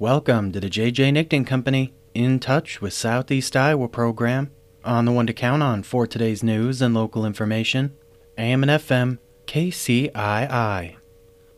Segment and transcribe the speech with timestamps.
[0.00, 4.50] Welcome to the JJ Nichting Company In Touch with Southeast Iowa program
[4.84, 7.94] on the one to count on for today's news and local information.
[8.36, 10.96] AM and FM KCII.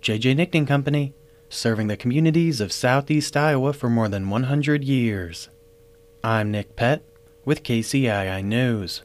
[0.03, 1.15] JJ Nichting Company,
[1.49, 5.49] serving the communities of Southeast Iowa for more than 100 years.
[6.23, 7.03] I'm Nick Pett
[7.47, 9.01] with KCII News.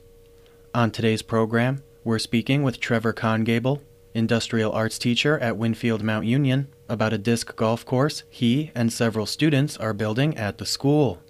[0.76, 3.80] On today's program, we're speaking with Trevor Kongable,
[4.14, 9.26] industrial arts teacher at Winfield Mount Union, about a disc golf course he and several
[9.26, 11.22] students are building at the school.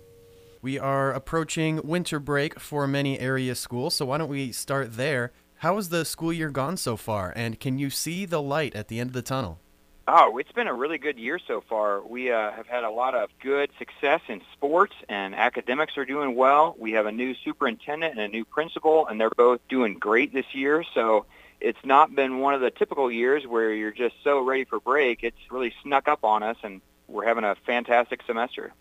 [0.61, 5.31] We are approaching winter break for many area schools, so why don't we start there?
[5.57, 8.87] How has the school year gone so far, and can you see the light at
[8.87, 9.59] the end of the tunnel?
[10.07, 12.01] Oh, it's been a really good year so far.
[12.01, 16.35] We uh, have had a lot of good success in sports, and academics are doing
[16.35, 16.75] well.
[16.77, 20.53] We have a new superintendent and a new principal, and they're both doing great this
[20.53, 20.83] year.
[20.93, 21.25] So
[21.61, 25.23] it's not been one of the typical years where you're just so ready for break.
[25.23, 28.73] It's really snuck up on us, and we're having a fantastic semester.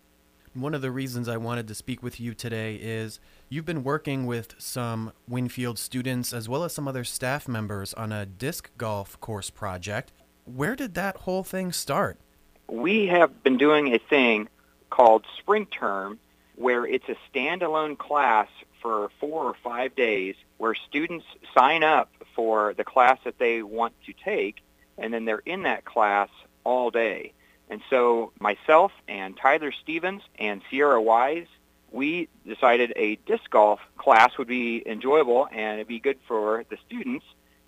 [0.53, 4.25] One of the reasons I wanted to speak with you today is you've been working
[4.25, 9.17] with some Winfield students as well as some other staff members on a disc golf
[9.21, 10.11] course project.
[10.43, 12.19] Where did that whole thing start?
[12.67, 14.49] We have been doing a thing
[14.89, 16.19] called Spring Term
[16.55, 18.47] where it's a standalone class
[18.81, 23.93] for four or five days where students sign up for the class that they want
[24.05, 24.61] to take
[24.97, 26.29] and then they're in that class
[26.63, 27.33] all day.
[27.69, 31.47] And so myself and Tyler Stevens and Sierra Wise,
[31.91, 36.77] we decided a disc golf class would be enjoyable and it'd be good for the
[36.85, 37.25] students.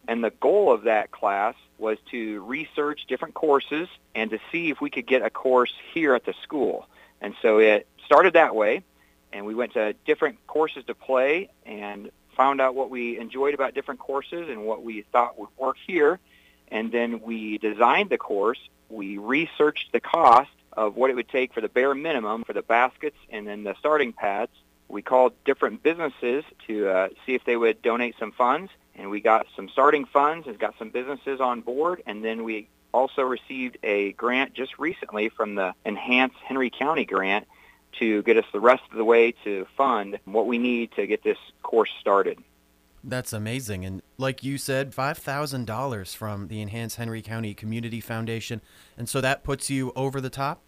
[0.08, 4.82] And the goal of that class was to research different courses and to see if
[4.82, 6.88] we could get a course here at the school.
[7.22, 8.84] And so it started that way,
[9.32, 13.74] and we went to different courses to play and found out what we enjoyed about
[13.74, 16.20] different courses and what we thought would work here.
[16.70, 18.60] And then we designed the course
[18.94, 22.62] we researched the cost of what it would take for the bare minimum for the
[22.62, 24.52] baskets and then the starting pads.
[24.88, 29.22] We called different businesses to uh, see if they would donate some funds, and we
[29.22, 33.78] got some starting funds and got some businesses on board, and then we also received
[33.82, 37.48] a grant just recently from the Enhance Henry County grant
[38.00, 41.24] to get us the rest of the way to fund what we need to get
[41.24, 42.38] this course started.
[43.04, 43.84] That's amazing.
[43.84, 48.62] And like you said, $5,000 from the Enhance Henry County Community Foundation.
[48.98, 50.62] And so that puts you over the top?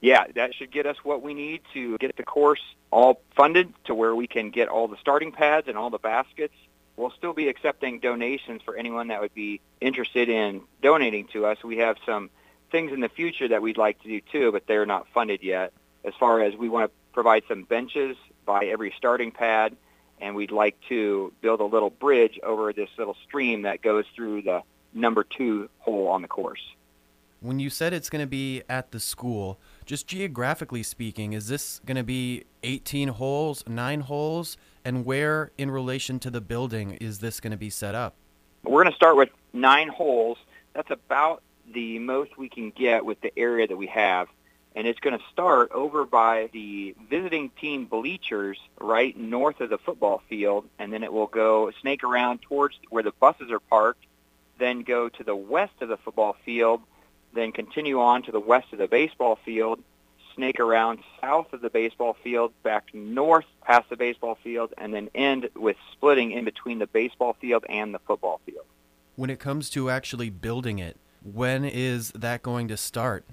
[0.00, 3.94] Yeah, that should get us what we need to get the course all funded to
[3.94, 6.54] where we can get all the starting pads and all the baskets.
[6.96, 11.62] We'll still be accepting donations for anyone that would be interested in donating to us.
[11.62, 12.30] We have some
[12.70, 15.72] things in the future that we'd like to do too, but they're not funded yet.
[16.04, 19.76] As far as we want to provide some benches by every starting pad
[20.20, 24.42] and we'd like to build a little bridge over this little stream that goes through
[24.42, 24.62] the
[24.94, 26.62] number two hole on the course.
[27.40, 31.80] When you said it's going to be at the school, just geographically speaking, is this
[31.84, 37.18] going to be 18 holes, nine holes, and where in relation to the building is
[37.18, 38.14] this going to be set up?
[38.62, 40.38] We're going to start with nine holes.
[40.72, 41.42] That's about
[41.74, 44.28] the most we can get with the area that we have
[44.74, 49.78] and it's going to start over by the visiting team bleachers right north of the
[49.78, 54.04] football field, and then it will go snake around towards where the buses are parked,
[54.58, 56.80] then go to the west of the football field,
[57.34, 59.82] then continue on to the west of the baseball field,
[60.34, 65.10] snake around south of the baseball field, back north past the baseball field, and then
[65.14, 68.64] end with splitting in between the baseball field and the football field.
[69.16, 73.24] When it comes to actually building it, when is that going to start?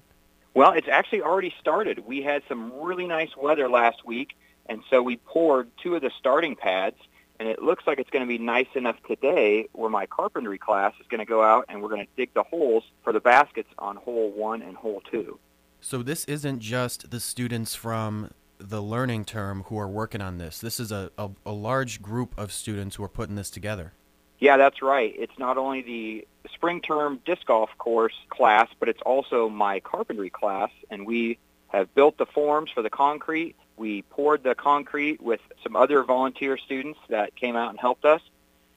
[0.60, 2.06] Well, it's actually already started.
[2.06, 6.12] We had some really nice weather last week, and so we poured two of the
[6.20, 6.98] starting pads,
[7.40, 10.92] and it looks like it's going to be nice enough today where my carpentry class
[11.00, 13.70] is going to go out and we're going to dig the holes for the baskets
[13.80, 15.40] on hole one and hole two.
[15.80, 20.60] So this isn't just the students from the learning term who are working on this.
[20.60, 23.94] This is a, a, a large group of students who are putting this together.
[24.40, 25.14] Yeah, that's right.
[25.18, 26.28] It's not only the
[26.60, 31.38] spring term disc golf course class, but it's also my carpentry class, and we
[31.70, 33.56] have built the forms for the concrete.
[33.78, 38.22] We poured the concrete with some other volunteer students that came out and helped us,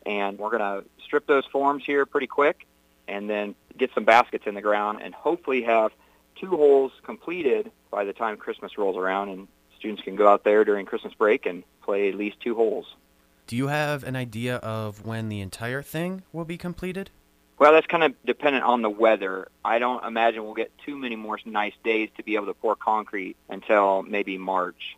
[0.06, 2.66] and we're going to strip those forms here pretty quick
[3.08, 5.90] and then get some baskets in the ground and hopefully have
[6.36, 10.64] two holes completed by the time Christmas rolls around and students can go out there
[10.64, 12.94] during Christmas break and play at least two holes.
[13.48, 17.10] Do you have an idea of when the entire thing will be completed?
[17.62, 19.46] Well, that's kind of dependent on the weather.
[19.64, 22.74] I don't imagine we'll get too many more nice days to be able to pour
[22.74, 24.96] concrete until maybe March.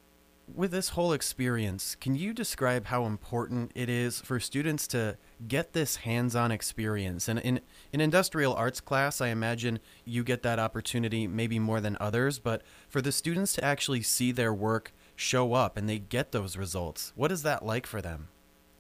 [0.54, 5.74] With this whole experience, can you describe how important it is for students to get
[5.74, 7.28] this hands-on experience?
[7.28, 7.60] And in
[7.92, 12.62] an industrial arts class, I imagine you get that opportunity maybe more than others, but
[12.88, 17.12] for the students to actually see their work show up and they get those results,
[17.14, 18.28] what is that like for them?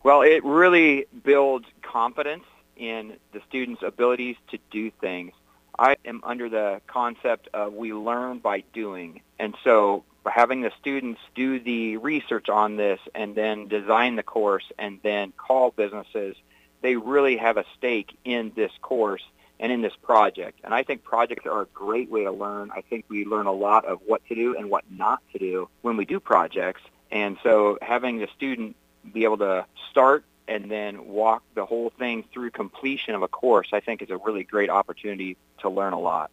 [0.02, 2.44] Well, it really builds confidence
[2.76, 5.32] in the students' abilities to do things.
[5.78, 9.22] I am under the concept of we learn by doing.
[9.38, 14.64] And so having the students do the research on this and then design the course
[14.78, 16.36] and then call businesses,
[16.80, 19.22] they really have a stake in this course
[19.58, 20.60] and in this project.
[20.64, 22.70] And I think projects are a great way to learn.
[22.70, 25.68] I think we learn a lot of what to do and what not to do
[25.82, 26.82] when we do projects.
[27.10, 28.76] And so having the student
[29.12, 33.68] be able to start and then walk the whole thing through completion of a course,
[33.72, 36.30] I think is a really great opportunity to learn a lot.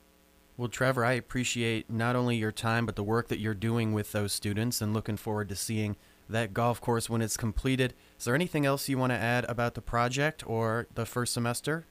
[0.58, 4.12] Well, Trevor, I appreciate not only your time, but the work that you're doing with
[4.12, 5.96] those students and looking forward to seeing
[6.30, 7.94] that golf course when it's completed.
[8.20, 11.86] Is there anything else you want to add about the project or the first semester?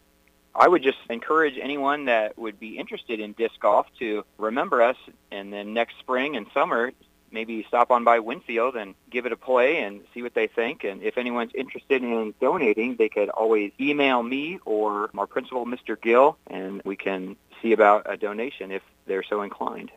[0.54, 4.96] I would just encourage anyone that would be interested in disc golf to remember us
[5.30, 6.92] and then next spring and summer
[7.32, 10.84] maybe stop on by Winfield and give it a play and see what they think.
[10.84, 16.00] And if anyone's interested in donating, they could always email me or our principal, Mr.
[16.00, 19.90] Gill, and we can see about a donation if they're so inclined.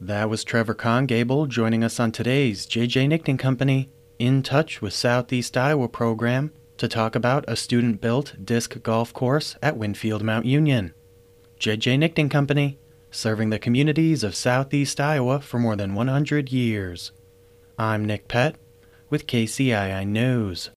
[0.00, 5.56] That was Trevor Kongable joining us on today's JJ Nichting Company In Touch with Southeast
[5.56, 10.94] Iowa program to talk about a student-built disc golf course at Winfield Mount Union.
[11.58, 12.78] JJ Nichting Company,
[13.10, 17.12] serving the communities of southeast Iowa for more than 100 years.
[17.78, 18.56] I'm Nick Pett
[19.08, 20.66] with KCII News.